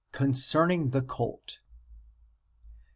concerning 0.11 0.89
the 0.89 1.03
colt. 1.03 1.59
(Aa. 1.61 2.89